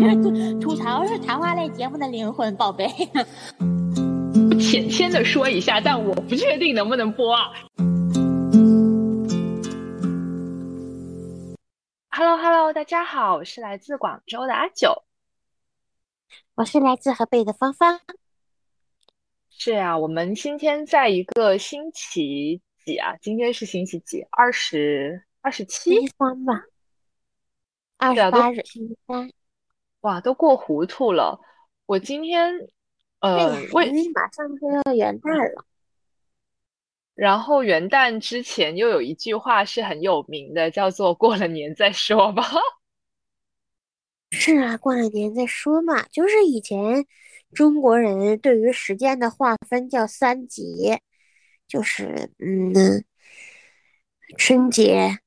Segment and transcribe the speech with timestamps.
[0.00, 2.86] 吐吐槽是谈话类节目的灵魂，宝贝。
[4.58, 7.52] 浅浅的说一下，但我不确定能不能播啊。
[12.10, 15.04] Hello Hello，大家好，我是来自广州的阿九，
[16.54, 18.00] 我是来自河北的芳芳。
[19.50, 23.16] 是呀，我们今天在一个星期几啊？
[23.20, 24.26] 今天是星期几？
[24.30, 25.90] 二十二十七？
[25.90, 26.62] 星期三吧。
[27.98, 29.30] 二十八日，星期三。
[30.00, 31.40] 哇，都过糊涂了。
[31.86, 32.52] 我今天，
[33.20, 35.64] 呃，因为马上就要元旦了。
[37.14, 42.42] 然后元旦之前又有一句话是很有名的，叫做“过了年再说吧”。
[44.32, 46.06] 是啊，过了年再说嘛。
[46.08, 47.04] 就是以前
[47.52, 51.02] 中国人对于时间的划分叫三节，
[51.68, 53.04] 就是嗯，
[54.38, 55.18] 春节、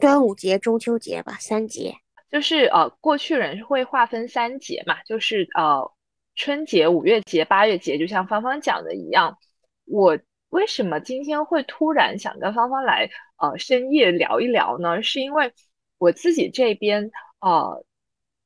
[0.00, 1.98] 端午节、中秋节吧，三节。
[2.34, 5.88] 就是呃，过去人会划分三节嘛，就是呃，
[6.34, 9.38] 春节、五月节、八月节，就像芳芳讲的一样，
[9.86, 10.18] 我。
[10.50, 15.02] 为什么今天会突然想跟芳芳来呃深夜聊一聊呢？
[15.02, 15.52] 是因为
[15.98, 17.10] 我自己这边
[17.40, 17.84] 呃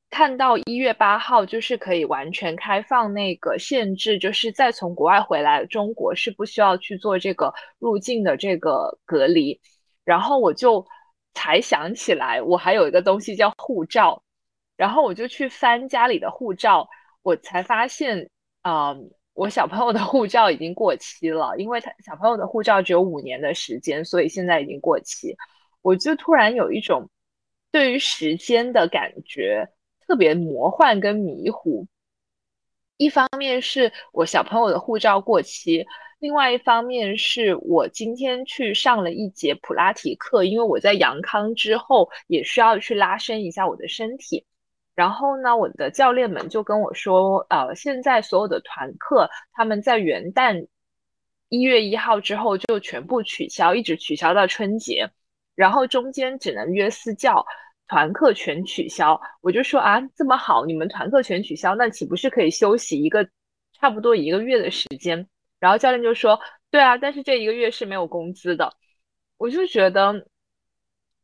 [0.08, 9.60] 看到一月八号就是可以完全开放那个限制，就是再从国外回来中国是不需要去做这个入境的这个隔离，
[10.02, 10.86] 然后我就
[11.34, 14.22] 才想起来我还有一个东西叫护照，
[14.76, 16.88] 然后我就去翻家里的护照，
[17.22, 18.30] 我才发现
[18.62, 18.96] 啊。
[19.34, 25.36] 我小朋友的护照已经过期了，因为他小朋友的护照只有五年的时间，所以现在已经过期。
[25.80, 27.08] 我就突然有一种
[27.70, 29.68] 对于时间的感觉
[30.08, 31.86] 特别魔幻跟迷糊。
[32.96, 35.86] 一方面是我小朋友的护照过期，
[36.20, 44.44] 另外一方面是我今天去上了一节普拉提课，因为我在阳康之后也需要去拉伸一下我的身体。
[44.96, 50.66] 然后呢，我的教练们就跟我说，呃，现在所有的团课，他们在元旦
[51.50, 55.08] 一月一号之后就全部取消，一直取消到春节，
[55.54, 57.46] 然后中间只能约私教，
[57.86, 59.20] 团课全取消。
[59.40, 63.24] 我就说啊，这么好，你们团课全取消，那岂不是可以休息一个
[63.80, 65.24] 差不多一个月的时间？
[65.58, 68.72] 然后教练就说，对啊，但是这一个月是没有工资的。
[69.36, 70.26] 我就觉得，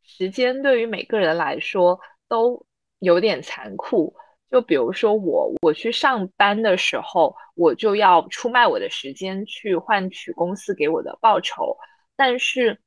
[0.02, 2.66] 时间对于每个人来说都。
[3.00, 4.14] 有点残酷，
[4.50, 11.76] 就比如说我，我去上班的时候，我就要出卖我的时间去换取公司给我的报酬。
[12.16, 12.80] 但是，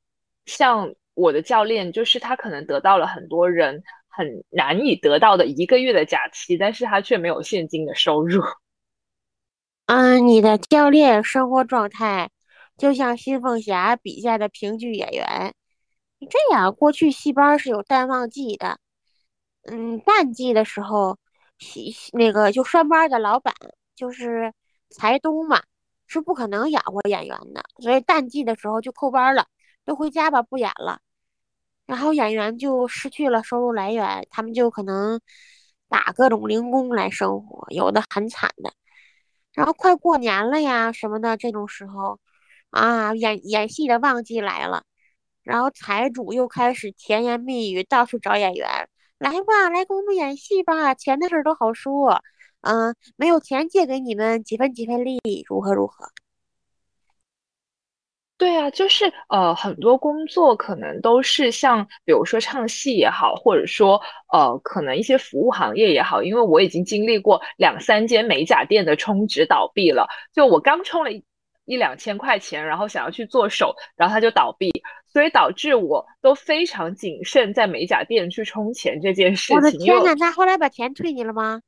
[0.46, 8.42] 像我的教练，就是他可能得到了很多人很难以得到的一个月的假期，但是他却没有现金的收入。
[9.88, 12.30] 嗯，你的教练生活状态
[12.76, 15.54] 就像新凤霞笔下的评剧演员。
[16.20, 18.78] 这样，过去戏班是有淡旺季的。
[19.62, 21.16] 嗯，淡季的时候，
[21.58, 23.54] 戏那个就拴班的老板
[23.96, 24.52] 就是
[24.90, 25.62] 财东嘛，
[26.06, 29.46] 是不可能养活演员的，所以淡季的时候就扣班了，
[29.86, 31.00] 都回家吧，不演了。
[31.86, 35.18] 然后演员就失去了收入来源，他们就可能
[35.88, 38.74] 打各种零工来生活，有的很惨的。
[39.58, 42.20] 然后快过年了呀什么的，这种时候
[42.70, 44.84] 啊，演演戏的旺季来了，
[45.42, 48.88] 然后财主又开始甜言蜜语，到处找演员。
[49.18, 52.22] 来吧，来给我们演戏吧，钱的事儿都好说。
[52.60, 55.18] 嗯，没有钱借给你们几分几分利，
[55.48, 56.06] 如何如何？
[58.38, 64.00] 对啊，就是呃，很多工作可能都是像，比如说唱戏也好，或者说
[64.32, 71.24] 呃，可能一些服务行业也好，因为我已经经历过两三间美甲店的充值倒闭了，就我刚充了一
[71.64, 74.70] 一两千块钱，然后想要去做手，然后它就倒闭。
[75.10, 79.56] 所以导致我都非常谨慎在美甲店去充钱这件事情。
[79.56, 81.62] 我的天呐，他后来把钱退你了吗？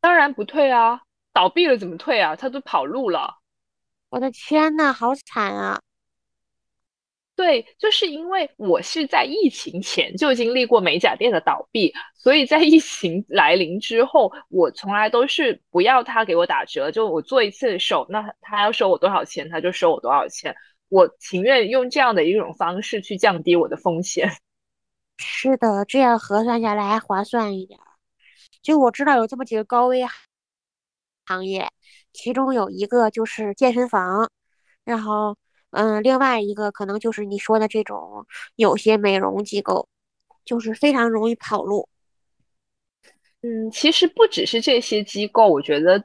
[0.00, 1.02] 当然不退啊，
[1.34, 2.36] 倒闭了怎么退啊？
[2.36, 3.41] 他都跑路了。
[4.12, 5.80] 我的天呐，好惨啊！
[7.34, 20.54] 对，就是因为我是在疫情前就经历过美甲店的倒闭，所以在疫情来临之后，我从来都是不要他给我打折，就我做一次手，那他要收我多少钱，他就收我多少钱。
[20.90, 24.30] 我情愿用这样的一种方式去降低我的风险。
[25.16, 27.80] 是的，这样核算下来还划算一点。
[28.60, 30.04] 就我知道有这么几个高危
[31.24, 31.70] 行业，
[32.12, 34.30] 其中有一个就是健身房，
[34.84, 35.36] 然后
[35.70, 38.26] 嗯，另外一个可能就是你说的这种
[38.56, 39.88] 有些美容机构，
[40.44, 41.88] 就是非常容易跑路。
[43.42, 46.04] 嗯，其实不只是这些机构，我觉得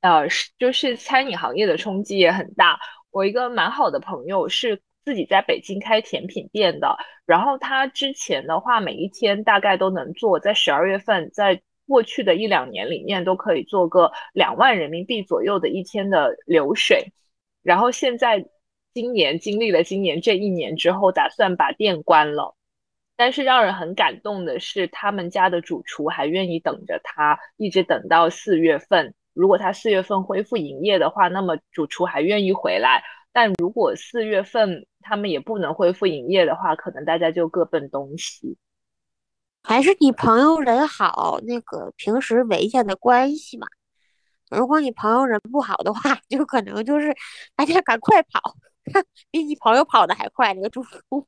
[0.00, 2.78] 呃，是就是餐饮行业的冲击也很大。
[3.10, 6.96] 我一个蛮好的朋友是自己在北京开甜品店的，
[7.26, 17.12] 然后他之前的话，每一天大概都能做，在十二月份，在过去的一两年里面都可以做个两万人民币左右的一天的流水，
[17.62, 18.46] 然后现在
[18.94, 22.54] 今年经历了今年这一年之后，打算把店关了。
[23.16, 29.12] 但是让人很感动的是，他们家的主厨还愿意等着他，一直等到四月份。
[29.34, 33.02] 如果他四月份恢复营业的话，那么主厨还愿意回来。
[33.32, 38.56] 但如果四月份他们也不能恢复营业的话，可能大家就各奔东西。
[39.68, 43.66] 还是你朋友人好，那个平时维系的关系嘛。
[44.50, 47.14] 如果你朋友人不好的话， 就可能就是
[47.54, 48.40] 大家赶快跑，
[49.30, 51.26] 比你朋友跑的还快那个主厨。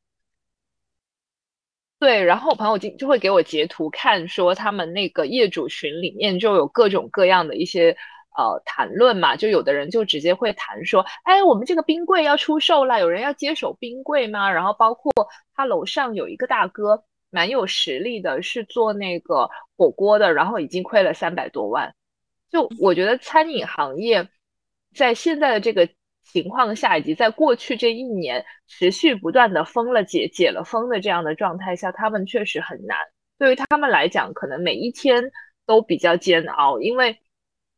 [1.99, 7.95] 对，然后我朋友就就会给我截图看，说他们那个业主群里面就有各种各样的一些
[8.39, 14.51] 呃谈论嘛，就有的人就直接会谈说，哎，我们这个冰柜要出售了，有人要接手冰柜吗？
[14.51, 15.13] 然后包括
[15.55, 21.95] 他楼上有一个大哥，蛮有实力的，是做那个火锅的，然后已经亏了三百多万。
[22.51, 24.29] 就我觉得餐饮行业
[24.95, 25.89] 在现在的这个。
[26.23, 32.97] 情况下，以及在过去这一年持续不断的封了解、解了封的这样的状态下，他们确实很难。
[33.37, 35.33] 对于他们来讲，可能每一天
[35.67, 37.19] 都比较煎熬，因为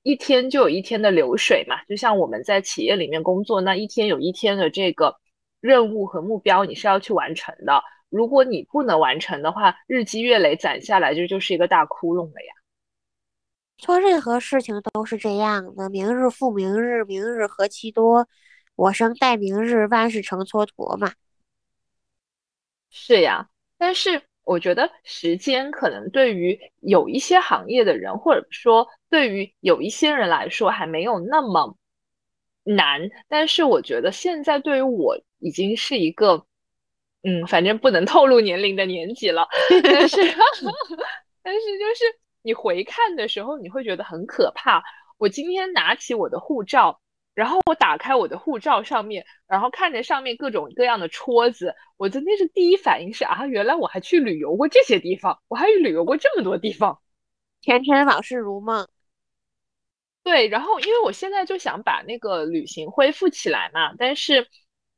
[0.03, 1.83] 一天就有一天的流水嘛。
[1.85, 5.17] 就像我们在企业里面工作，那一天有一天的这个
[5.61, 7.83] 任务和目标，你是要去完成的。
[8.13, 12.55] 如果你不能完成的话，日积月累攒下来，就就是一个大窟窿了呀。
[13.79, 18.29] 做任何事情都是这样的，明日复明日，明日何其多，
[18.77, 21.11] 我生待明日，万事成蹉跎嘛。
[22.91, 23.49] 是呀，
[23.79, 31.77] 但是我觉得时间可能对于有一些行业的人，或者说对于有一些人来说还没有那么
[32.63, 33.01] 难。
[33.27, 36.47] 但是我觉得现在对于我已经是一个，
[37.23, 39.49] 嗯，反正不能透露年龄的年纪了。
[39.83, 40.17] 但是，
[41.43, 42.05] 但是就是。
[42.45, 44.83] 你回看的时候，你会觉得很可怕。
[45.17, 47.01] 我今天拿起我的护照，
[47.35, 56.99] 然后我打开我的护照上面，然后看着上面各种各样的戳子，我真的是第一反应是啊，原来我还去旅游过这些地方，我还旅游过这么多地方，
[57.61, 58.89] 前尘往事如梦。
[60.25, 64.49] 对，然后因为我现在就想把那个旅行恢复起来嘛，但是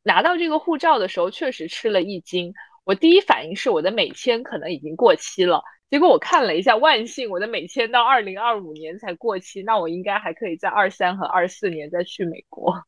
[0.05, 2.55] 拿到这个护照的时候确实吃了一惊。
[2.85, 5.65] 我第一反应是我的美签可能已经过期了。
[5.91, 12.85] 结果我看了一下，万幸我的美签到二零二五年才过期，那我应该还可以在二三和二四年再去美国。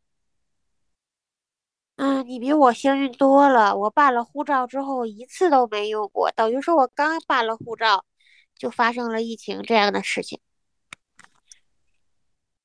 [1.96, 3.74] 嗯，你比我幸运多了。
[3.76, 8.04] 我办了护照之后一次都没用过，等于说我刚办了护照
[8.58, 10.38] 就发生了疫情这样的事情。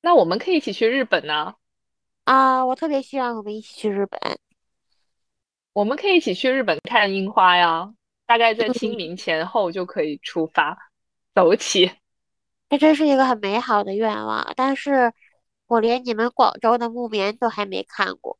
[0.02, 1.54] 那我们可以一起去日本呢？
[2.24, 4.20] 啊，我特别希望我们一起去日本。
[5.72, 7.92] 我们可以一起去日本看樱花呀。
[8.24, 10.78] 大概在清明前后就可以出发
[11.34, 11.90] 走起，
[12.70, 14.52] 这真是一个很美好的愿望。
[14.56, 15.12] 但是
[15.66, 18.38] 我连你们广州的木棉都还没看过。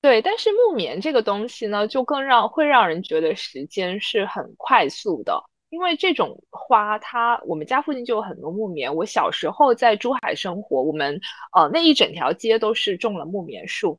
[0.00, 8.94] 对，但是木棉这个东西呢，就更让会让人觉得时间是很快速的，因为这种花，它我们家附近就有很多木棉。
[8.94, 11.20] 我小时候在珠海生活，我们
[11.52, 13.98] 呃那一整条街都是种了木棉树。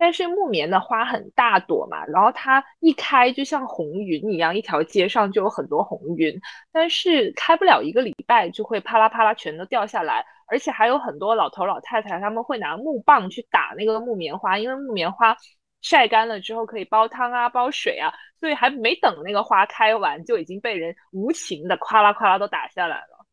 [0.00, 6.40] 但是木棉的花很大朵嘛，然后它一开就像红云一样，一条街上就有很多红云。
[6.72, 15.36] 但是开不了一个礼拜，就会啪啦啪啦全都掉下来，而且还有很多老头老太太他们会拿木棒去打那个木棉花，因为木棉花
[15.82, 18.10] 晒干了之后可以煲汤啊、煲水啊，
[18.40, 23.26] 所以还没等那个花开完，就已经被人无情的咵啦咵啦都打下来了。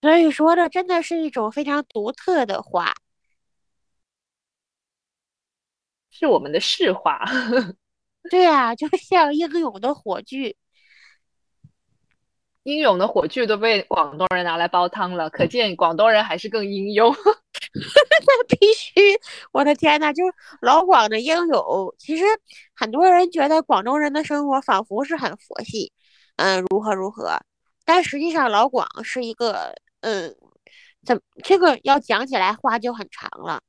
[0.00, 2.94] 所以说，这真的是一种非常独特的花。
[6.10, 7.24] 是我们的市话，
[8.30, 10.56] 对啊，就像英勇的火炬，
[12.64, 17.10] 英勇的火炬都被广东人拿来煲汤了，可见广东人还是更英勇。
[17.72, 18.92] 那必须，
[19.52, 21.94] 我的天呐，就是老广的英勇。
[21.98, 22.24] 其实
[22.74, 25.92] 很多人觉得广东人的生活仿佛是很佛系，
[26.36, 27.38] 嗯，如何如何，
[27.84, 30.34] 但实际上老广是一个，嗯，
[31.04, 33.62] 怎这个要讲起来话就很长了。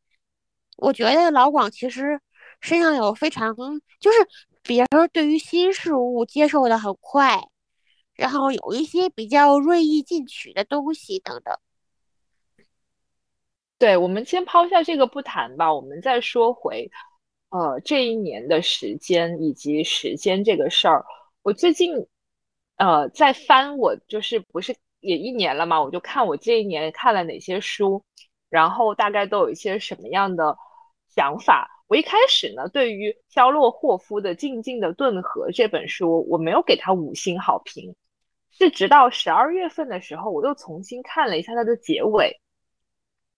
[0.78, 2.20] 我觉得老广其实。
[2.62, 3.56] 身上有非常，
[4.00, 4.18] 就是
[4.64, 7.42] 比如说对于新事物接受的很快，
[8.14, 11.58] 然后有一些比较锐意进取的东西等等。
[13.78, 16.92] 对，我们先抛下这个不谈吧，我们再说回，
[17.50, 21.04] 呃，这一年的时间以及时间这个事儿。
[21.42, 22.08] 我最近，
[22.76, 28.04] 呃，在翻我就是不是也一年了嘛，我就看我这一年看了哪些书，
[28.50, 30.56] 然后大概都有一些什么样的
[31.16, 31.70] 想法。
[31.88, 37.96] 我一开始呢，对于肖洛霍夫的《静静的顿河》这本书，我没有给他五星好评，
[38.52, 42.40] 是直到十二月份的时候，我又重新看了一下它的结尾，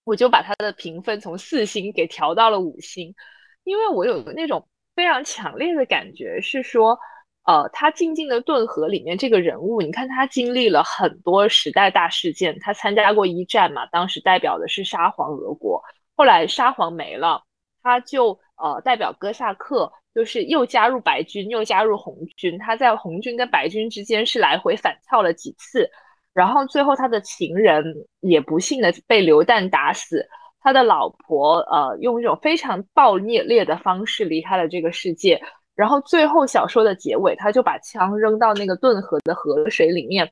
[0.04, 3.16] 我就把它的评分从四星给调到了五星，
[3.64, 7.00] 因为我有那种非常强烈的感觉是说。
[7.46, 15.84] 呃，他静静的顿河里面这个人物，你看他经历了很多时代大事件，他参加过一战嘛，当时代表的是沙皇俄国，
[16.16, 17.44] 后来沙皇没了，
[17.84, 25.88] 他就呃代表哥萨克，就是又加入白军，又加入红军，他在红军跟白军之间是来回反跳了几次，
[26.34, 27.84] 然后最后他的情人
[28.22, 30.26] 也不幸的被流弹打死，
[30.62, 35.40] 他的老婆呃用一种非常暴虐烈的方式离开了这个世界。
[35.76, 40.32] 然后最后小说的结尾，他就把枪扔到那个顿河的河水里面，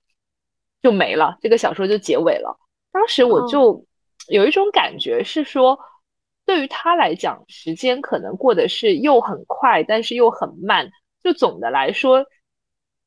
[0.83, 1.35] 就没了。
[1.41, 2.55] 这个小说就结尾了。
[2.91, 3.83] 当时我就
[4.27, 5.79] 有一种感觉是说，
[6.51, 10.91] 对于他来讲，时间可能过得是又很快，但是又很慢。
[11.23, 12.25] 就总的来说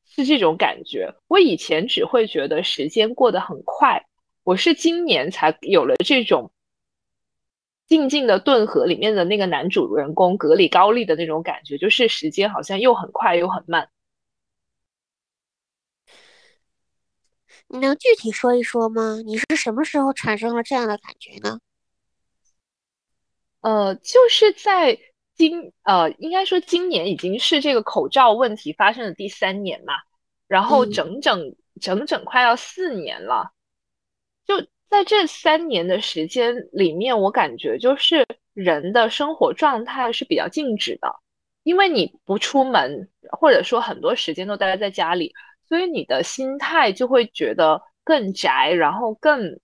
[0.03, 1.13] 是这种感觉。
[1.27, 4.03] 我以前只会觉得时间过得很快，
[4.43, 6.51] 我是今年才有了这种。
[7.85, 13.89] 静静的顿河里面的那个男主人公格里高利的那种感觉，就是时间好像又很快又很慢。
[17.67, 19.21] 你能具体说一说吗？
[19.23, 21.59] 你是什么时候产生了这样的感觉呢？
[23.65, 24.95] 呃，就是在
[25.33, 29.95] 今呃，应该说今年已经是这个口罩问题发生的第三年嘛，
[30.47, 33.51] 然后整整整整快要四年了，
[34.45, 34.65] 就。
[34.87, 41.13] 在这三年的时间里面，我感觉就是人的生活状态是比较静止的，
[41.63, 45.33] 因为你不出门，或者说很多时间都待在家里，
[45.67, 49.59] 所以你的心态就会觉得更宅，然后更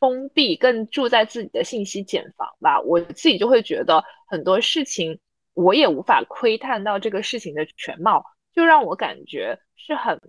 [0.00, 2.80] 封闭，更住在自己的信息茧房吧。
[2.80, 5.20] 我自己就会觉得很多事情
[5.54, 10.20] 我也无法窥探到这个事情的全貌，就让我感觉是很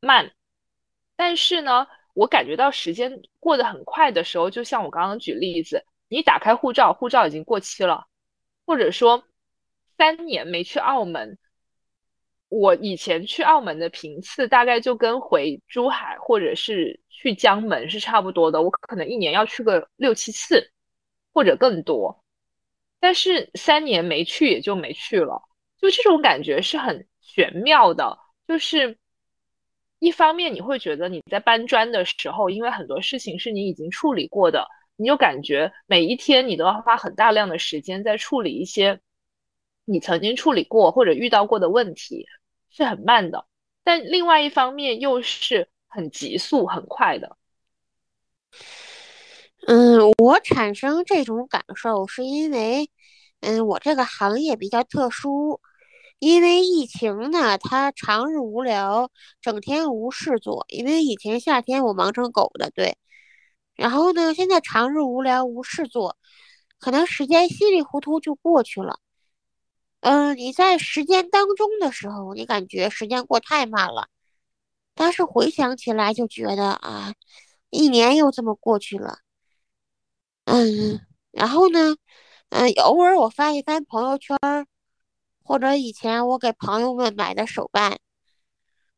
[0.00, 0.30] 慢。
[1.16, 1.88] 但是呢。
[2.14, 8.08] 我感觉到时间过得很快的时候，就像我刚刚举例子，你打开护照，护照已经过期了，
[8.66, 9.22] 或者说
[9.96, 11.38] 三年没去澳门，
[12.48, 20.70] 我以前去澳门的频次大概就跟回珠海或者是去江门是差不多的，我可能一年要去个六七次
[21.32, 22.24] 或者更多，
[23.00, 25.42] 但是三年没去也就没去了，
[25.80, 28.98] 就这种感觉是很玄妙的，就是。
[30.00, 34.64] 一方面你会觉得你在搬砖的时候，因为很多事情是你已经处理过的，
[34.94, 39.00] 你就感觉每一天你都要花很大量的时间在处理一些
[39.84, 42.24] 你曾经处理过或者遇到过的问题，
[42.70, 43.46] 是很慢的。
[43.84, 47.36] 但另外一方面又是很急速、很快的。
[49.66, 52.90] 嗯，我产生这种感受是因为，
[53.40, 55.60] 嗯，我这个行业比较特殊。
[56.18, 59.08] 因为疫情呢，它长日无聊，
[59.40, 60.66] 整天无事做。
[60.68, 62.96] 因为以前夏天我忙成狗的，对。
[63.76, 66.16] 然后呢，现在长日无聊无事做，
[66.80, 68.98] 可能时间稀里糊涂就过去了。
[70.00, 74.08] 嗯，你在时间当中的时候，你感觉时间过太慢了，
[74.94, 77.14] 但是回想起来就觉得啊，
[77.70, 79.18] 一年又这么过去了。
[80.44, 81.00] 嗯，
[81.30, 81.96] 然后呢，
[82.50, 84.38] 嗯，偶尔我翻一翻朋友圈。
[85.42, 87.98] 或者以前我给朋友们买的手办，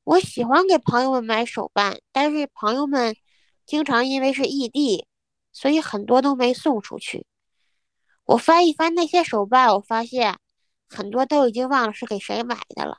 [0.02, 3.14] 我喜欢给朋友们买手办，但是朋友们
[3.64, 5.06] 经常因为是异地，
[5.52, 7.24] 所以很多都没送出去。
[8.24, 10.40] 我翻一翻那些手办，我发现
[10.90, 12.98] 很多都已经忘了是给谁买的了。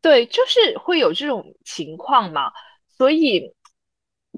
[0.00, 2.52] 对，就是会有这种情况嘛，
[2.88, 3.54] 所以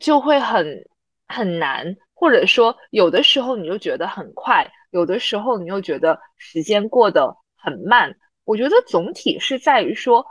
[0.01, 0.89] 就会很
[1.27, 1.97] 很难。
[2.15, 8.17] 或者说，有的时候你就觉得很快，有的时候你又觉得时间过得很慢。
[8.43, 10.27] 我觉得总体是在于说，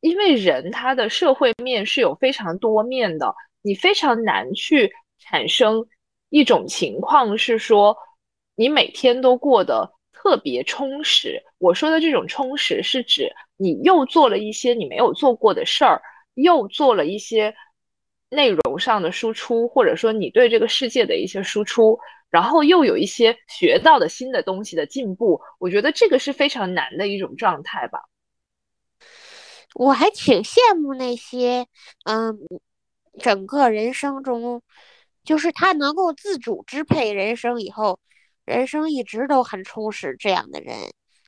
[0.00, 5.86] 因为人他的社会面是有非常多面的，你非常难去产生
[6.34, 7.96] 一种情况是说，
[8.56, 11.40] 你每天都过得特别充实。
[11.58, 16.02] 我说的这种充实，是指你又做了一些你没有做过的事儿，
[16.34, 17.54] 又做了一些。
[18.30, 21.96] 内容上的输出，或者说你对这个世界的一些输出，
[22.30, 28.00] 然后又有一些学到的新的东西的进步，我觉得这个是非常难的一种状态吧。
[29.74, 31.66] 我还挺羡慕那些，
[32.06, 32.36] 嗯，
[33.20, 34.62] 整个人生中，
[35.24, 37.98] 就是他能够自主支配人生以后，
[38.44, 40.76] 人生一直都很充实这样的人，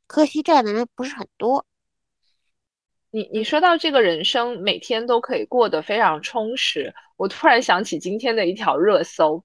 [0.07, 1.65] 可惜这样的人不是很多。
[3.11, 9.43] 你你说到这个人生每天都可以过得非常充实，我突然想起今天的一条热搜，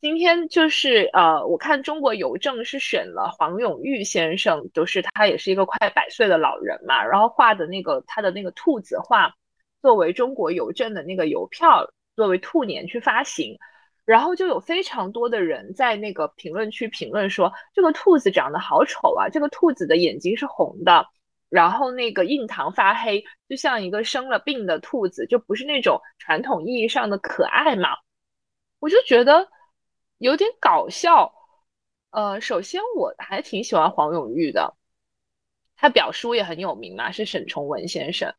[0.00, 9.32] 今天就是呃，我看中国邮政是选了黄永玉先生，就是他也是一个快百岁的老人嘛，然后画的那个他的那个兔子画，
[9.80, 13.56] 作为中国邮政的那个邮票，作为兔年去发行，
[14.04, 21.06] 然后就有非常多的人在那个评论区评论说，这个兔子长得好丑啊，这个兔子的眼睛是红的，
[21.48, 27.90] 然后那个印堂发黑，就像一个生了病的兔子，就不是那种传统意义上的可爱嘛，
[28.80, 29.48] 我就觉得。
[30.20, 31.32] 有点搞笑，
[32.10, 34.74] 呃，首先我还挺喜欢黄永玉的，
[35.76, 38.34] 他表叔也很有名嘛，是沈从文先生，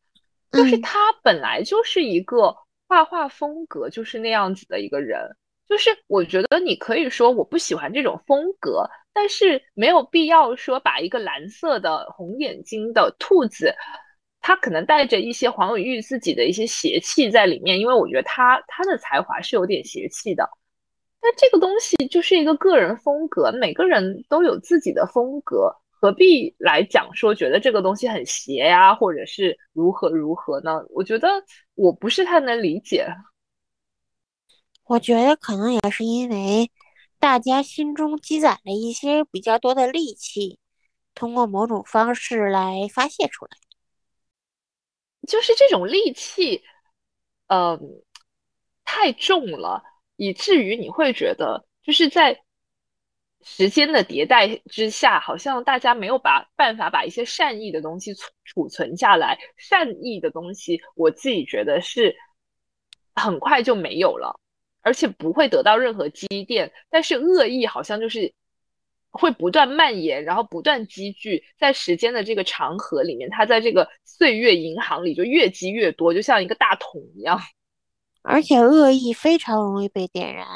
[0.52, 2.54] 就是他本来就是一个
[2.90, 5.20] 画画风格就是那样子的一个人，
[5.68, 13.72] 就是我觉得你可以说我不喜欢这种风格，但是没有必要说把一个蓝色的红眼睛的兔子，
[14.40, 20.50] 他可能带着一些黄永玉自己的一些邪气在里面，因为我觉得他他的才华是有点邪气的。
[21.20, 30.82] 但这个东西就是一个个人风格，每个人都有自己的风格，何必来讲说觉得这个东西很邪呀，或者是如何如何呢？
[30.90, 31.28] 我觉得
[31.74, 33.06] 我不是太能理解。
[34.84, 36.70] 我觉得可能也是因为
[37.18, 40.58] 大家心中积攒了一些比较多的戾气，
[41.14, 43.50] 通过某种方式来发泄出来，
[45.28, 46.62] 就是这种戾气，
[47.48, 48.02] 嗯，
[48.84, 49.82] 太重了。
[50.16, 52.42] 以至于你会觉得，就是在
[53.42, 59.38] 时间的迭代之下，好像大家没有把办法把一些善意的东西储存下来。
[59.56, 62.14] 善意的东西，我自己觉得是
[63.14, 64.38] 很快就没有了，
[64.82, 66.70] 而且不会得到任何积淀。
[66.90, 68.30] 但是恶意好像就是
[69.10, 77.40] 会不断蔓延，然后不断积聚在时间的这个长河里面，它在这个岁月银行里就越积越多，就像一个大桶一样。
[78.22, 80.46] 而且恶意非常容易被点燃。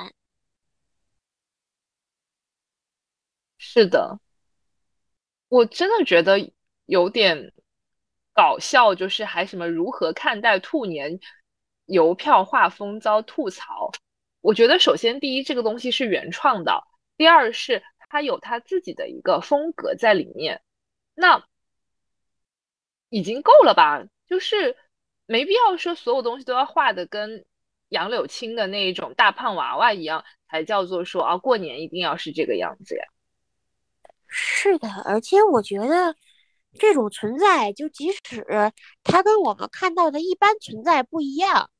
[3.75, 4.21] 是的，
[5.49, 6.53] 我真的觉得
[6.87, 7.53] 有点
[8.33, 11.19] 搞笑，就是还什么如何看待兔年
[11.87, 13.91] 邮票画风遭吐槽？
[14.43, 20.63] 我觉得首先第一，这个东西是原创的；第二是它有它自己的一个风格在里面。
[21.17, 21.45] 那
[23.09, 24.05] 已经够了吧？
[24.29, 24.77] 就是
[25.27, 27.45] 没必要说所有东西都要画的跟。
[27.91, 33.05] 杨柳青的那一种大胖娃娃一样，才叫做说啊，过年一定要是这个样子呀。
[34.37, 36.17] 是的，而且我觉得
[36.77, 38.45] 这种存在，就即使
[39.05, 41.71] 它跟我们看到的一般存在不一样，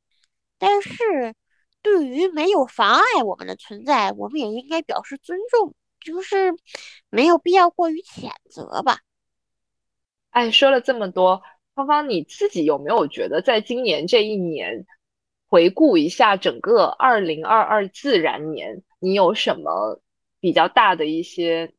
[0.57, 1.35] 但是
[1.83, 6.55] 对于没有妨碍我们的存在，我们也应该表示尊重，就是
[7.11, 9.01] 没有必要过于谴责吧。
[10.31, 11.43] 哎，说了这么多，
[11.75, 14.87] 芳芳你自己有没有觉得，在今年这一年？
[15.47, 20.01] 回顾一下整个二零二二自然年，你有什么
[20.41, 21.73] 比较大的一些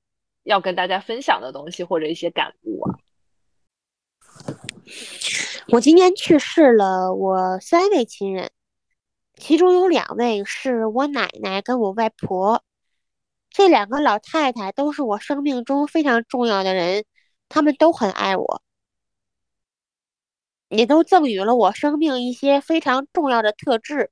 [0.46, 2.96] 要跟大家分享的东西，或者一些感悟啊？
[5.70, 8.52] 我今年去世了我三位亲人，
[9.36, 12.64] 其中有两位是我奶奶跟我外婆，
[13.50, 17.06] 这两个老太太都是我生命中非常重要的人，
[17.50, 18.62] 他们都很爱我。
[20.70, 24.12] 也都赠予了我生命一些非常重要的特质。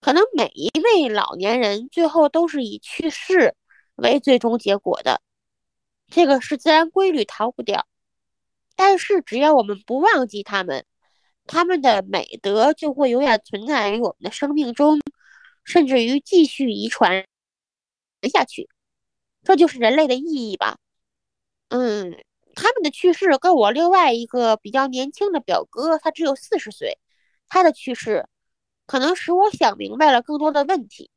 [0.00, 3.54] 可能每一位老年人最后都是以去世
[3.96, 5.20] 为最终结果的，
[6.08, 7.86] 这个是自然规律，逃不掉。
[8.76, 10.84] 但是只要我们不忘记他们，
[11.46, 15.00] 他们的美德就会永远存在于我们的生命中，
[15.64, 17.26] 甚至于继续遗传
[18.32, 18.68] 下去。
[19.42, 20.78] 这就是人类的意义吧。
[21.68, 22.22] 嗯。
[22.58, 26.98] 他们的去世跟我另外一个比较年轻的表哥，他只有四十岁，
[27.48, 28.26] 他的去世
[28.86, 31.10] 可能使我想明白了更多的问题。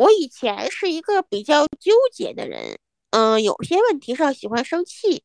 [0.00, 2.78] 我以前是一个比较纠结的人，
[3.10, 5.24] 嗯，有些问题上喜欢生气，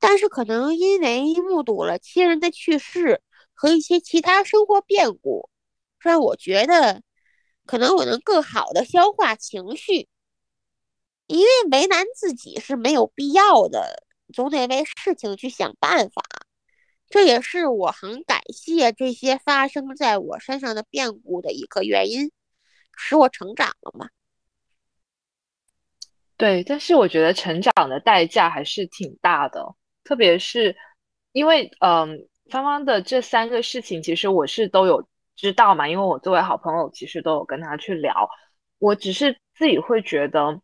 [0.00, 3.20] 但是可能因为目睹了亲人的去世
[3.52, 5.50] 和一些其他生活变故，
[5.98, 7.02] 让我觉得
[7.66, 10.08] 可能我能更好的消化情绪，
[11.26, 14.06] 因为为难自己是没有必要的。
[14.32, 16.22] 总得为事情去想办法，
[17.10, 22.32] 这也是我很感谢这些发生在我身上的变故的一个原因，
[22.96, 24.08] 使我成长了嘛。
[26.36, 29.74] 对，但是我觉得成长的代价还是挺大的，
[30.04, 30.76] 特别是
[31.32, 38.28] 因为，嗯，芳芳的这三个事情，其实我是都有知道嘛，因为我作为好朋友，其实都有跟他去聊，
[38.78, 40.60] 我只是自己会觉得。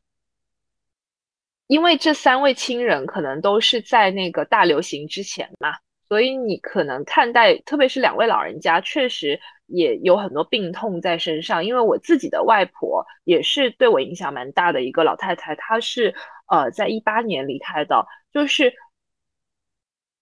[1.68, 5.76] 因为这三位亲人可能都是在那个大流行之前嘛，
[6.08, 11.64] 所以你可能看待，特别是两位老人家，确实也有很多病痛在身上。
[11.64, 16.14] 因为我自己的外婆也是对我影响蛮大的一个老太太，她是
[16.48, 18.74] 呃在一八年离开的，就是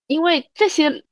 [0.06, 1.04] 因为这些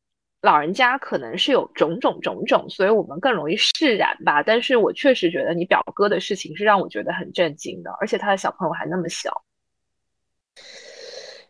[0.42, 4.42] 老人家可能是有种种种种，所以我们更容易释然吧。
[4.42, 9.32] 但是我确实觉得你表哥的事情是让我觉得很震惊的，而且他的小朋友还那么小。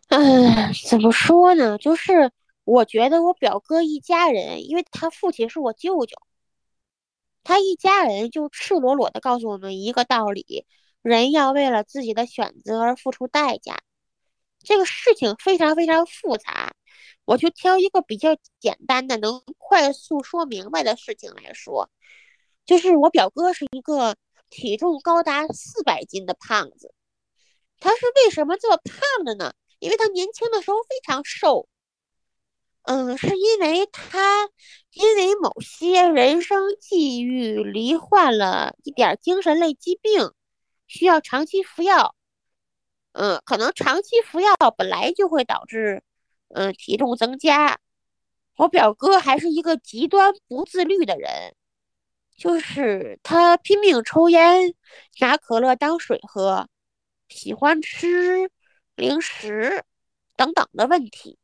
[0.08, 1.76] 嗯，怎么说呢？
[1.78, 2.30] 就是
[2.64, 6.14] 我觉得我表哥一家人，因为他父亲是我舅舅，
[7.44, 10.66] 他一家人就赤裸裸的告诉我们一个道理：
[11.02, 13.78] 人要为了自己的选择而付出代价。
[14.62, 16.74] 这个事情非常非常复杂，
[17.26, 21.90] 我就挑一个比较简单的、能快速说明白的事情来说，
[22.64, 24.16] 就是我表哥是一个
[24.48, 26.94] 体重高达四百斤的胖子，
[27.78, 29.52] 他是为什么这么胖的呢？
[29.80, 31.68] 因为他年轻的时候非常瘦，
[32.84, 34.48] 嗯，是因为他
[34.92, 40.32] 因为某些人生际遇罹患了一点精神类疾病，
[40.86, 42.14] 需要长期服药，
[43.12, 46.02] 嗯，可能长期服药本来就会导致，
[46.48, 47.78] 嗯，体重增加。
[48.56, 51.54] 我表哥还是一个极端不自律的人，
[52.36, 54.74] 就是他拼命抽烟，
[55.20, 56.68] 拿可乐当水喝，
[57.28, 58.50] 喜欢吃。
[58.96, 59.82] 零食
[60.36, 61.36] 等等的问题，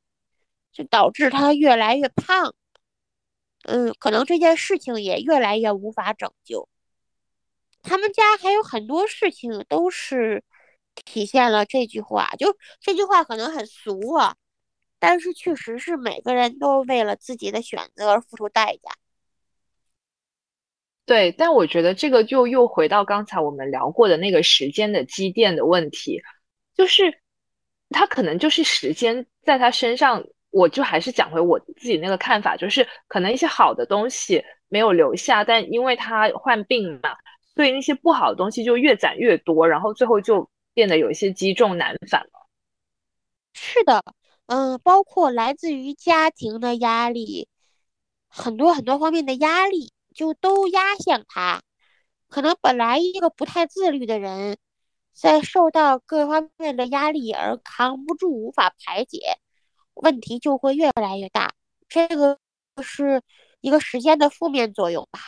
[0.72, 2.54] 就导致他越来越胖。
[3.64, 6.68] 嗯，可能这件事情也越来越无法拯救。
[7.82, 10.42] 他们家还有很多事情都是
[11.04, 14.36] 体现了这句话，就这句话可能很俗啊，
[14.98, 18.90] 但是确实是每个人都为了自己的选择而付出代价。
[21.04, 26.20] 对，但我觉得这个就又回到刚才我们聊过的那个时间的积淀的问题，
[26.74, 27.20] 就是。
[27.92, 37.16] 他可能就是时间在他身上，我就还是讲回我自己那个看法，就是可能一些好的东西没有留下，但因为他患病嘛，
[37.54, 42.48] 所以那些不好的东西就越攒越多，然后最后就变得有一些积重难返了。
[43.52, 44.02] 是的，
[44.46, 47.48] 嗯，包括来自于家庭的压力，
[48.28, 51.62] 很多很多方面的压力就都压向他，
[52.28, 54.58] 可能本来一个不太自律的人。
[55.12, 59.18] 在受到各方面的压力而扛不住、无法排解，
[59.94, 61.52] 问题就会越来越大。
[61.88, 62.38] 这个
[62.82, 63.22] 是
[63.60, 65.20] 一个时间的负面作用吧？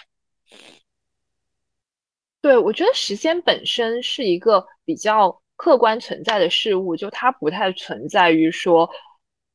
[2.40, 8.90] 对，我觉得时间本身是一个比较客观存在的事物，就它不太存在于说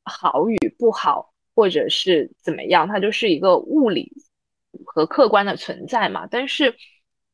[0.03, 4.11] 好与不好，或者是怎么样，它就是一个物理
[4.85, 6.27] 和客观的存在嘛。
[6.31, 6.75] 但是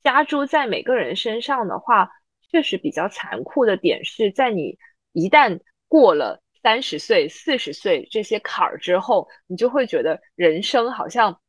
[0.03, 2.09] 加诸在每个人身上的话，
[2.51, 4.77] 确实比较残酷的点是在你
[5.11, 11.41] 一旦过了三十岁、四十岁这些坎儿之后，你就会觉得人生好像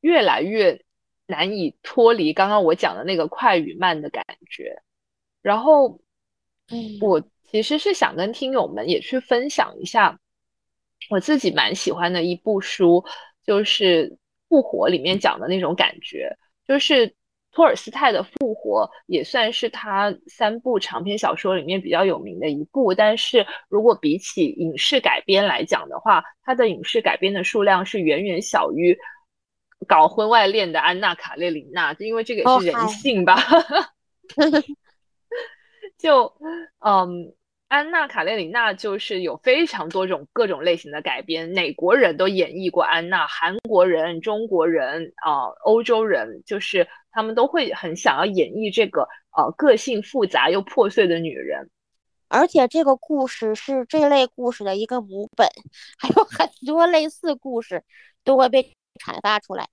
[0.00, 0.82] 越来越
[1.26, 4.82] 难以脱离刚刚我讲的那个快与慢的感觉。
[5.42, 6.00] 然后，
[7.00, 10.18] 我其实是想跟听友们也去分享一下
[11.10, 13.04] 我自己蛮喜欢的一部书，
[13.44, 14.10] 就是
[14.48, 17.14] 《复活》里面讲的那种感觉，就是。
[17.50, 28.96] 托尔斯泰的《复活》也算是他三部长篇小说里面比较有名的一部，但是如果比起影视改编来讲的话，他的影视改编的数量是远远小于
[29.86, 33.42] 搞婚外恋的安娜·卡列琳娜，因为这个是人性吧。
[35.98, 36.32] 就
[36.80, 37.34] 嗯。
[37.68, 51.68] 安娜·卡列琳娜就是有非常多种各种类型的改编，哪国人都演绎过安娜，韩国人、中国人啊、欧洲人，就是他们都会很想要演绎这个呃个性复杂又破碎的女人。
[52.28, 55.46] 而且这个故事是这类故事的一个母本，
[55.98, 57.84] 还有很多类似故事
[58.24, 58.62] 都会被
[58.98, 59.68] 阐发出来。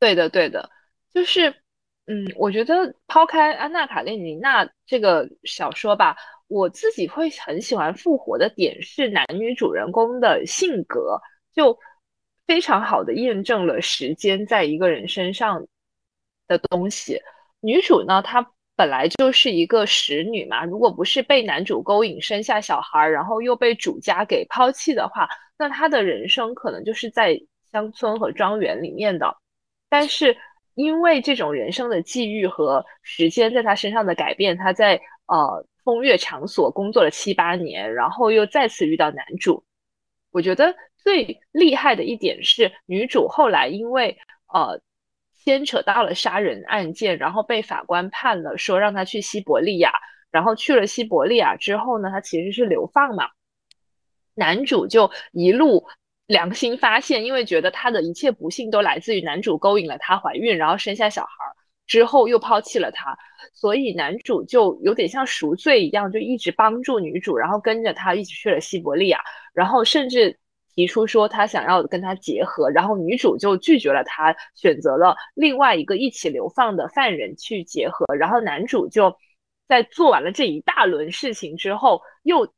[0.00, 0.68] 对的，对的，
[1.12, 1.63] 就是。
[2.06, 6.14] 嗯，我觉得抛开安娜·卡列尼娜这个小说吧，
[6.48, 11.18] 我自己会很喜欢《复活》的点是男女主人公的性格，
[11.54, 11.78] 就
[12.46, 15.66] 非常好的验证了时间在一个人身上
[16.46, 17.18] 的东西。
[17.60, 27.40] 女主呢，她本来就是一个使女嘛，如果不是被男主勾引生下小孩，然后又被主家给抛弃的话，那她的人生可能就是在
[27.72, 29.34] 乡村和庄园里面的，
[29.88, 30.36] 但是。
[30.74, 39.64] 因为这种人生的际遇和时间在他身上的改变，他在呃风月场所工作了七八年，然后又再次遇到男主。
[40.30, 44.18] 我觉得最厉害的一点是，女主后来因为
[44.52, 44.80] 呃
[45.44, 49.92] 牵扯到了杀人案件，然后被法官判了，说让他去西伯利亚。
[50.30, 53.28] 然后去了西伯利亚之后呢，他其实是流放嘛。
[54.34, 55.86] 男主就一路
[56.26, 61.30] 良心发现，因为觉得她的一切不幸都来自于男主勾引了她怀孕，然后生下小孩
[61.86, 63.14] 之后又抛弃了她，
[63.52, 69.20] 所以男主就有点像赎罪一样，就一直帮助女主，然后跟着她一起去了西伯利亚，
[69.52, 70.38] 然后甚至
[70.74, 79.14] 提出说他想要跟她结合，然后女主就拒绝了他，选择了另外一个一起流放的犯人去结合，然后男主就
[79.68, 82.50] 在做完了这一大轮事情之后，又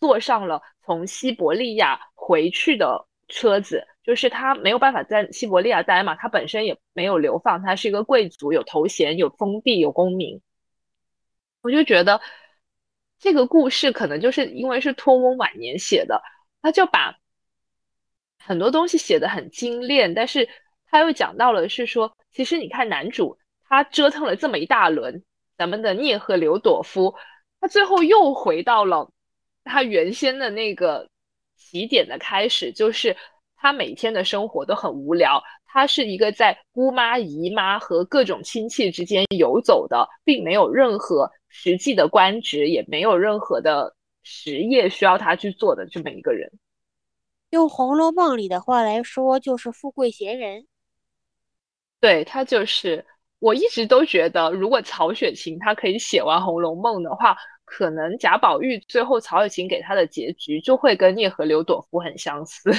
[0.00, 3.06] 坐上了从西伯利亚回去的。
[3.32, 10.42] 车子就是他没有办法在西伯利亚待嘛，他本身也没有流放，他是一个贵族，有头衔、有封地、有功名。
[11.62, 12.20] 我就觉得
[13.18, 16.22] 这个故事可能就是因为是托翁晚年写的，
[16.60, 17.16] 他就把
[18.38, 20.46] 很多东西写的很精炼，但是
[20.90, 25.24] 他又讲到了是说，其实你看男主他折腾了这么一大轮，
[25.56, 27.14] 咱们的聂赫留朵夫，
[27.60, 29.10] 他最后又回到了
[29.64, 31.08] 他原先的那个。
[31.62, 33.16] 起点的开始就是
[33.56, 35.42] 他每天的生活都很无聊。
[35.64, 46.50] 他是一个在姑妈、姨妈和各种亲戚之间游走的，并没有任何实际的官职，也没有任何的实业需要他去做的这么一个人。
[47.50, 50.66] 用《红楼梦》里的话来说，就是富贵闲人。
[52.00, 53.06] 对他就是，
[53.38, 57.36] 我一直都觉得，如果曹雪芹他可以写完《红楼梦》的话。
[57.74, 62.70] 可能贾宝玉最后曹雪芹给他的结局就会跟聂和刘朵夫很相似，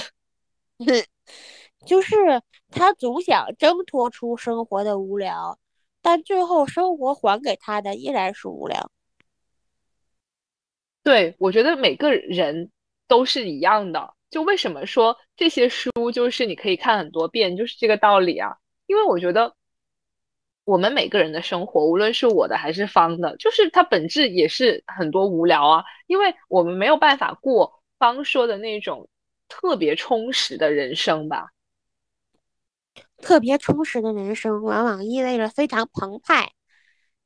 [1.83, 2.15] 就是
[2.69, 5.57] 他总想挣脱出生活的无聊，
[6.03, 8.91] 但最后生活还给他的依然是无聊。
[11.01, 12.69] 对，我觉得每个人
[13.07, 14.13] 都是一样的。
[14.29, 18.55] 就为什么说这些书就是你可以看很多遍，就是这个道理啊？
[18.85, 19.55] 因为我觉得。
[20.65, 29.09] 我们每个人的生活，无论是我的还是方的，就是它本质也是很多无聊啊，因为我们没有办法过方说的那种
[29.49, 31.49] 特别充实的人生吧。
[33.17, 36.51] 特别充实的人生，往往意味着非常澎湃，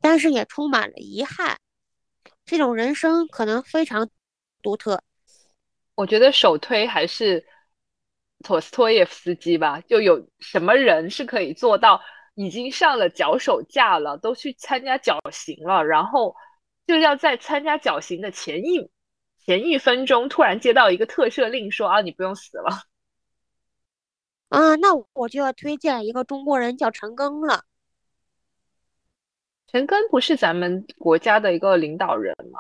[0.01, 1.57] 但是也充满了遗憾。
[2.45, 4.09] 这种人生可能非常
[4.61, 5.03] 独特。
[5.95, 7.45] 我觉得首推还是
[8.43, 12.01] 托斯托耶夫斯基吧，就有什么人是可以做到？
[12.37, 16.35] 已经上了脚手架了，都去参加绞刑了，然后
[16.85, 18.91] 就要在参加绞刑的前一
[19.43, 22.83] 前一分钟，突然接到一个特赦令，说啊，你不用死了。
[24.49, 27.63] 啊，那我就要推荐一个中国人，叫陈赓了。
[29.65, 32.59] 陈赓不是咱们国家的一个领导人吗？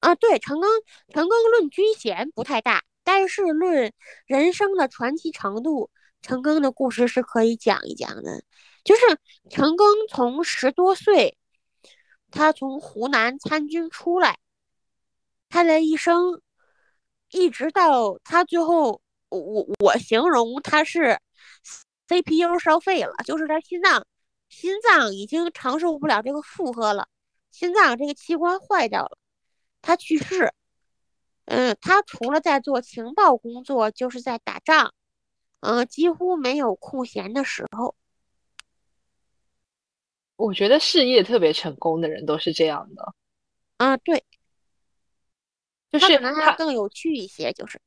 [0.00, 0.66] 啊，对，陈赓，
[1.12, 3.92] 陈赓论军衔不太大，但是论
[4.24, 5.90] 人生的传奇程度。
[6.22, 8.42] 陈赓的故事是可以讲一讲的，
[8.84, 9.00] 就是
[9.48, 11.38] 陈赓从十多岁，
[12.30, 14.38] 他从湖南参军出来，
[15.48, 16.40] 他的一生，
[17.30, 21.18] 一直到他最后，我我形容他是
[22.06, 24.06] CPU 烧废了，就是他心脏
[24.48, 27.08] 心脏已经承受不了这个负荷了，
[27.50, 29.18] 心脏这个器官坏掉了，
[29.80, 30.52] 他去世。
[31.46, 34.94] 嗯，他除了在做情报工作，就是在打仗。
[35.60, 37.94] 嗯，几乎没有空闲的时候。
[40.36, 43.14] 我觉得事业特别成功的人都是这样的。
[43.76, 44.24] 啊，对，
[45.90, 47.80] 就是他更有趣一些，就是。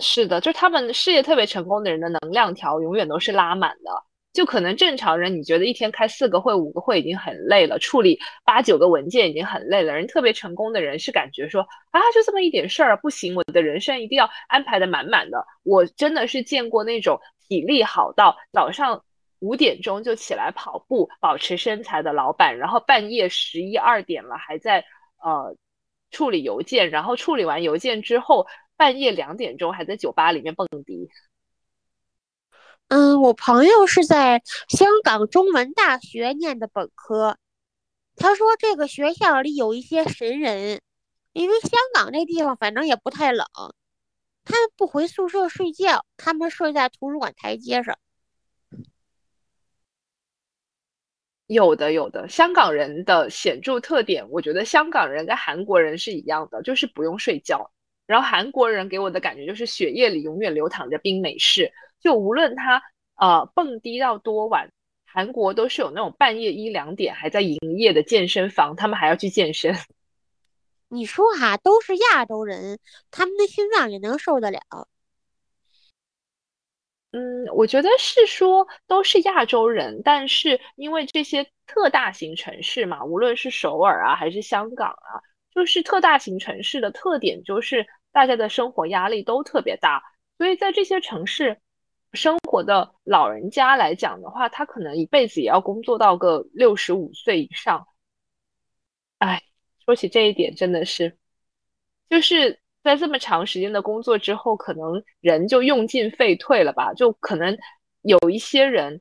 [0.00, 4.04] 是的，就是他们事业特别成功的人的能量条永远都是拉满的。
[4.34, 9.94] 就可能正常人，你觉得一天开四个会、五个会已经很累了，处理八九个文件已经很累了。
[9.94, 15.46] 人特别成功的人是感觉说啊，就这么一点事儿，不行，我的人生一定要安排的满满的。
[15.62, 19.04] 我真的是见过那种体力好到早上
[19.38, 24.84] 五点钟就起来跑步，保持身材的老板，然后半夜十一二点了还在
[25.22, 25.56] 呃
[26.10, 31.08] 处理邮件，然后处理完邮件之后，半夜两点钟还在酒吧里面蹦迪。
[32.94, 37.36] 嗯，我朋友是在香港中文大学念的本科。
[38.14, 40.80] 他说这个学校里有一些神人，
[41.32, 43.44] 因为香港那地方反正也不太冷，
[44.44, 47.98] 他们不回宿舍睡觉，他们睡在图书馆台阶上。
[51.48, 52.28] 有的，有的。
[52.28, 57.72] 香港人的显著特点，我觉得香港人跟韩国人是一样的，就是不用睡觉。
[58.06, 61.72] 然后韩国人给我的感觉就是血液里永远流淌着冰美式。
[62.04, 62.82] 就无论他
[63.16, 64.70] 呃蹦迪到多晚，
[65.06, 69.74] 韩国都是有那种半夜一两点还在营业的健身房，他们还要去健身。
[70.88, 72.78] 你说哈，都是亚洲人，
[73.10, 74.60] 他们的心脏也能受得了？
[77.12, 90.02] 嗯，我觉得是说都是亚洲人，但是因为这些特大型城市嘛，无论是首尔啊还是香港啊，就是特大型城市的特点就是大家的生活压力都特别大，
[90.36, 91.60] 所以在这些城市
[92.14, 97.86] 生活的老人家来讲的话，他可能一辈子也要工作到个六十五岁以上。
[99.18, 99.42] 哎，
[99.84, 101.16] 说起这一点，真的是，
[102.08, 106.94] 就是在这么长时间的工作之后，可能人就用尽废退了吧？
[106.94, 107.56] 就可能
[108.02, 109.00] 有一些人。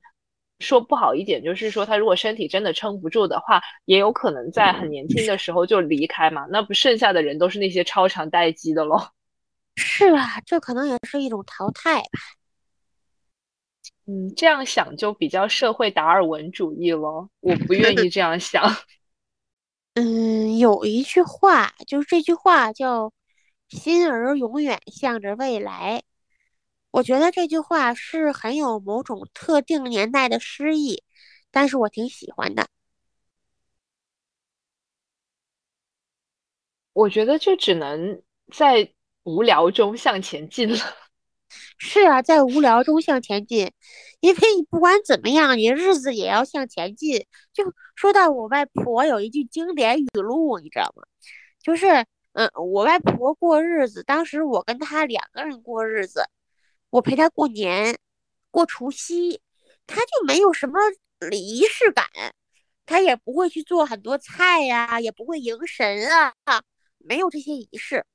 [0.60, 6.46] 说不好一点，就是说他如果身体真的撑不住的话，也有可能在很年轻的时候就离开嘛。
[6.50, 8.98] 那不剩下的人都是那些超长待机的喽。
[9.76, 12.08] 是啊，这可能也是一种淘汰吧。
[14.06, 17.30] 嗯，这样想就比较社会达尔文主义了。
[17.40, 18.64] 我不愿意这样想。
[19.96, 23.14] 嗯，有一句话，就是这句话叫
[23.70, 26.04] “心儿永远向着未来”。
[26.92, 31.04] 我觉得这句话是很有某种特定年代的诗意，
[31.52, 32.68] 但是我挺喜欢的。
[36.94, 40.78] 我觉得就只能在无聊中向前进了。
[41.78, 43.72] 是啊，在无聊中向前进，
[44.22, 47.26] 因为你不管怎么样，你日子也要向前进。
[47.54, 47.64] 就
[47.96, 51.04] 说到我外婆有一句经典语录，你知道吗？
[51.62, 56.24] 就是，嗯，我外婆过日子，当时我跟她两个人过日子。
[56.90, 57.98] 我陪她过年，
[58.52, 59.42] 过除夕，
[59.88, 60.80] 她就没有什么
[61.32, 62.06] 仪式感，
[62.86, 66.34] 她也不会去做很多菜呀，也不会迎神啊，
[66.98, 68.06] 没有这些仪式。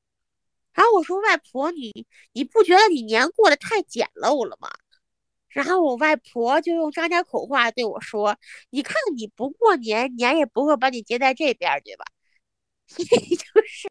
[0.75, 4.69] 然后我说：“外婆，你你不觉得你年过得太简陋了吗？”
[5.49, 8.37] 然后我外婆就用张家口话对我说
[8.71, 12.05] ：“你看你不过年，年也不会把你接在这边，对吧？”
[12.87, 13.89] 所以就是。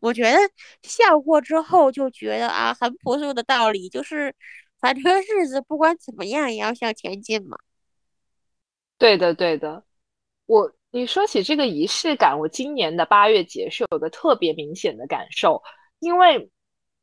[0.00, 0.36] 我觉得
[0.82, 4.34] 笑过之后就觉得啊，很朴素的道理就是，
[4.78, 7.56] 反正日子不管怎么样也要向前进嘛。
[8.98, 9.84] 对的，对的。
[10.46, 15.62] 我你说起这个仪式感，我今年的八月节是有个特别明显的感受，
[16.00, 16.50] 因为，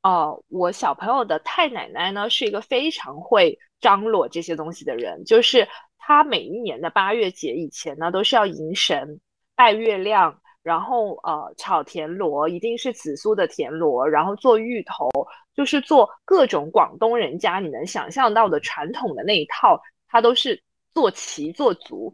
[0.03, 9.19] 呃，我小朋友的太奶奶呢是一个非常会张罗这些东西的人，就是她每一年的八月节以前呢都是要迎神、
[9.55, 10.41] 拜月亮。
[10.63, 15.09] 然后呃，炒田螺一定是紫苏的田螺，然后做芋头，
[15.55, 20.61] 就是做各种广东人家你能想象到的传统的那一套，他都是
[20.93, 22.13] 做齐做足。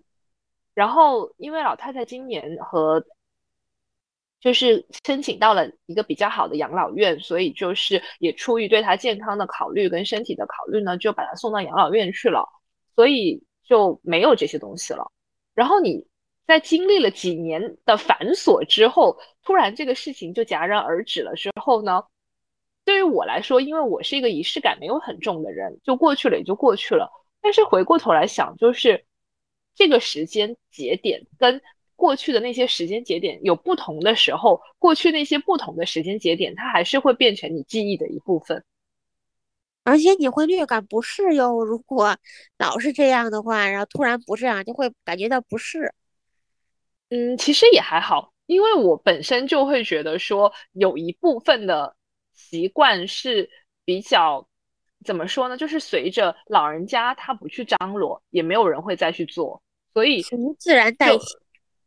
[0.75, 3.03] 然后因为老太太今年和
[4.43, 12.47] 就是申请到了一个比较好的养老院，所以就是也出于对他健康的考虑跟身体的考虑呢，就把他送到养老院去了，
[12.95, 15.11] 所以就没有这些东西了。
[15.55, 16.05] 然后你。
[16.45, 22.03] 在经历了几年的繁琐之后，突然这个事情就戛然而止了之后呢？
[22.83, 27.09] 对于我来说，因为我是一个仪式感没有很重的人，就过去了也就过去了。
[27.41, 29.05] 但是回过头来想，就是
[29.73, 31.61] 这个时间节点跟
[31.95, 38.63] 过去的那些时间节点有不同的时候，过去那些不同的时间节点，它还是会变成你记忆的一部分，
[39.83, 41.63] 而且你会略感不适哟。
[41.63, 42.17] 如果
[42.57, 45.93] 老是这样的话，然后突然不这样，就会感觉到不适。
[47.09, 51.95] 嗯，其实也还好，因为我本身就会觉得说，有一部分的
[52.33, 53.49] 习惯是
[53.85, 54.47] 比较
[55.05, 55.55] 怎么说呢？
[55.55, 59.61] 就是随着老人家他不去张罗，也没有人会再去做，
[59.93, 60.23] 所以
[60.57, 61.42] 自然代谢。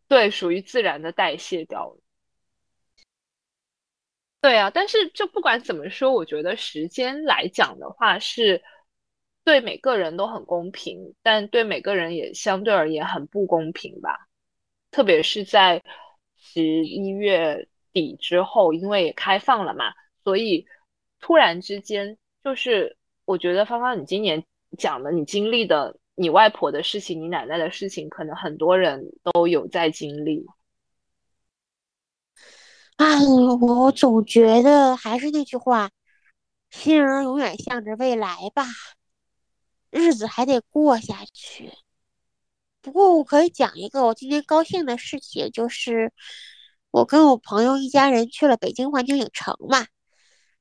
[0.09, 2.01] 对，属于自然的代谢掉了。
[4.41, 8.63] 对啊，但是就不管怎么说，我觉得时间来讲的话，是
[9.43, 14.29] 对每个人都很公平，但对每个人也相对而言很不公平吧。
[14.93, 15.83] 特别是在
[16.37, 19.93] 十一月底之后，因为也开放了嘛，
[20.23, 20.67] 所以
[21.19, 24.45] 突然之间，就是我觉得芳芳，你今年
[24.79, 30.47] 讲的你经历的你外婆的事情，你奶奶的事情，可能很多人都有在经历。
[32.97, 33.21] 哎，
[33.61, 35.91] 我总觉得还是那句话，
[36.71, 38.65] 心儿永远向着未来吧，
[39.91, 41.71] 日子还得过下去。
[42.81, 46.13] 不过我可以讲一个我今天高兴的事情，就是
[46.91, 49.87] 我跟我朋友一家人去了北京环球影城嘛，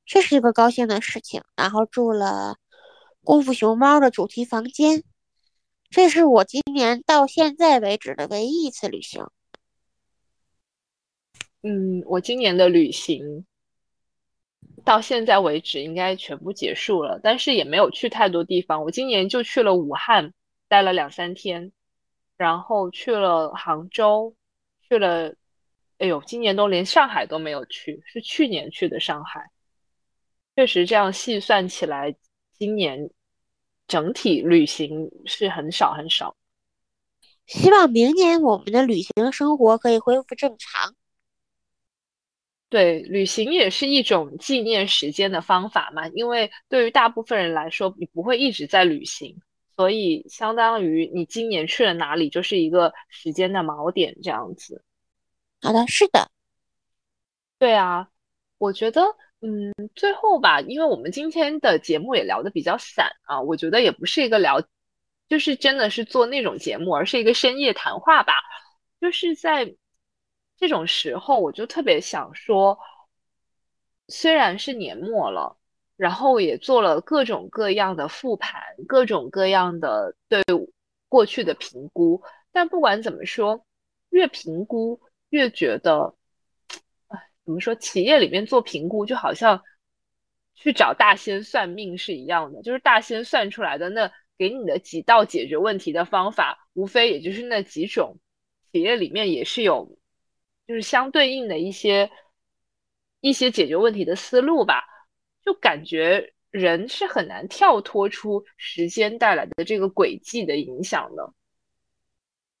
[0.04, 1.42] 这是一个高兴的事情。
[1.56, 2.56] 然后住了
[3.24, 5.04] 功夫熊猫的主题房间，
[5.90, 9.26] 这是我今年到现在为止的唯一一次旅行。
[11.62, 13.44] 嗯，我今年的旅行
[14.84, 18.82] 到现在为止应该全部结束了，但是也没有去太多地方。
[18.82, 20.32] 我今年就去了武汉，
[20.68, 21.72] 待了两三天。
[22.38, 24.36] 然后去了杭州，
[24.86, 25.34] 去了，
[25.96, 29.50] 哎呦，今年都连上海都没有去，是去年去的上海。
[30.54, 32.14] 确实，这样细算起来，
[32.52, 33.08] 今年
[33.86, 36.36] 整体旅行是很少很少。
[37.46, 40.94] 希望明年我们的旅行生活可以恢复正常。
[42.68, 49.40] 对，旅行也是一种纪念时间的方法嘛，因为对于大部分人来说，你不会一直在旅行，
[49.76, 54.82] 所以相当于你今年去了哪里，就是一个时间的锚点这样子。
[55.62, 56.28] 好的，是的，
[57.60, 58.08] 对啊，
[58.58, 59.00] 我觉得，
[59.40, 64.62] 嗯，最后吧，因为我们今天的节目也聊得比较散啊，我觉得也不是一个聊，
[65.28, 68.34] 就是真的是做那种节目，而是一个深夜谈话吧，
[69.00, 69.74] 就是在。
[70.58, 72.78] 这种时候，我就特别想说，
[74.08, 75.58] 虽然是年末了，
[75.98, 80.42] 然后也做了各种各样的复盘，各种各样的对
[81.10, 82.22] 过去的评估，
[82.52, 83.66] 但不管怎么说，
[84.08, 86.14] 越评估越觉得，
[87.46, 87.74] 怎么说？
[87.76, 89.62] 企业里面做评估，就好像
[90.54, 98.18] 去找大仙算命是一样的，就是大仙算出来的那给你的几道解决问题的方法，无非也就是那几种。
[98.70, 99.96] 企业里面也是有。
[100.68, 102.10] 就是相对应的一些
[103.20, 104.82] 一些解决问题的思路吧，
[105.44, 111.32] 就感觉人是很难跳脱出时间带来的这个轨迹的影响的。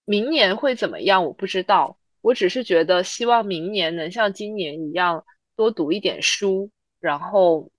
[0.04, 1.24] 明年会怎么样？
[1.24, 5.24] 我不知道，我只是觉得希望明年能像今年一样
[5.54, 7.70] 多读一点书，然后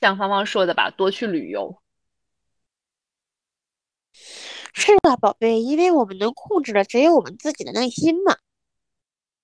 [0.00, 1.76] 像芳芳说的吧，多去旅游。
[4.14, 8.34] 是的，宝贝，因为我们能控制的只有我们自己的内心嘛。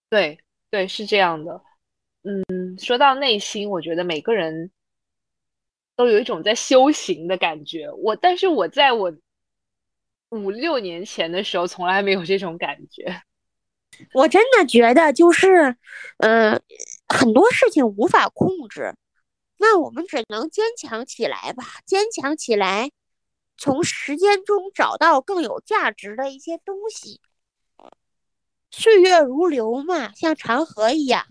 [0.09, 0.41] 对
[0.71, 1.63] 对，是这样的。
[2.23, 4.71] 嗯，说到内心，我觉得每个人
[5.95, 7.91] 都有一种在修行的感觉。
[7.93, 9.15] 我，但是我在我
[10.31, 13.23] 五六年前的时候，从来没有这种感觉。
[14.13, 15.77] 我真的觉得，就是，
[16.19, 16.61] 嗯，
[17.09, 18.95] 很多事情无法控制，
[19.59, 22.91] 那我们只能坚强起来吧，坚强起来，
[23.57, 27.21] 从时间中找到更有价值的一些东西。
[28.71, 31.27] 岁月如流嘛，像长河一样，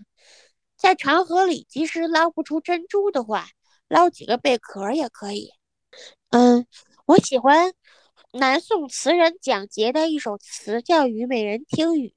[0.76, 3.48] 在长河里，即使捞不出珍珠的话，
[3.88, 5.50] 捞几个贝壳也可以。
[6.30, 6.66] 嗯，
[7.04, 7.72] 我喜欢
[8.32, 12.12] 南宋词人蒋捷的一首词，叫《虞美人听雨》。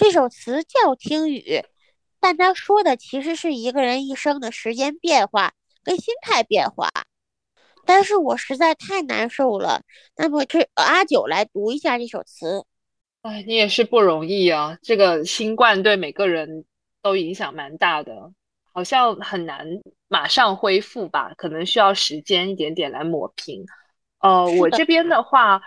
[0.00, 1.62] 这首词叫听雨，
[2.20, 5.52] 但他说的其实是一个人一生的时间变化
[5.84, 6.88] 跟心态变化。
[7.84, 9.82] 但是我实在太难受了，
[10.16, 12.64] 那么这阿九来读一下这首词。
[13.20, 14.78] 哎，你也是不容易啊！
[14.80, 16.64] 这个新冠对每个人
[17.02, 18.32] 都影响蛮大的，
[18.72, 19.66] 好像很难
[20.08, 21.34] 马上恢复吧？
[21.36, 23.66] 可能需要时间一点点来抹平。
[24.20, 25.60] 呃，我这边的话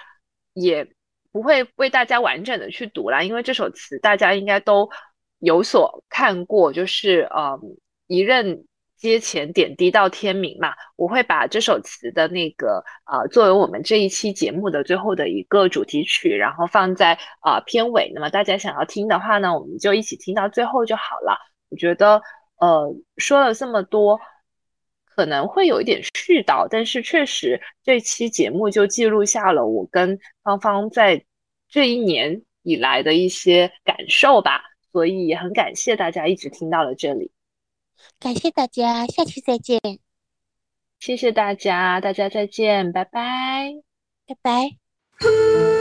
[0.56, 0.93] 也
[1.34, 4.90] 不会为大家完整的去读啦，因为这首词大家应该都
[5.40, 7.60] 有所看过，就是呃
[8.08, 8.66] 一任。
[8.96, 18.10] 阶前点滴到天明嘛，我会把这首词的那个呃作为我们这一期节目的最后的一个主题曲，然后放在啊片尾。
[18.16, 21.38] 那么大家想要听的话呢，我们就一起听到最后就好了。
[21.70, 22.22] 我觉得
[22.62, 24.22] 呃说了这么多，
[25.16, 31.24] 可能会有一点絮叨，但是确实这期节目就记录下了我跟芳芳在
[31.70, 34.62] 这一年以来的一些感受吧。
[34.92, 37.32] 所以也很感谢大家一直听到了这里。
[38.20, 39.80] 感谢大家，下期再见。
[41.00, 43.74] 谢谢大家，大家再见，拜拜，
[44.28, 45.73] 拜拜。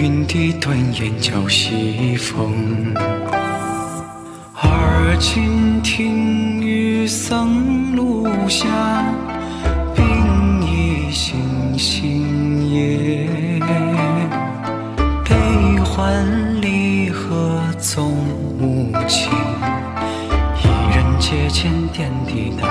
[0.00, 2.94] 云低端砚叫西风，
[4.54, 8.64] 而今听雨僧路下，
[9.94, 10.02] 冰
[10.62, 11.38] 意星
[11.76, 13.28] 星夜，
[15.22, 15.36] 悲
[15.84, 16.26] 欢
[16.62, 18.10] 离合总
[18.58, 19.30] 无情，
[20.62, 22.66] 一人阶前点滴到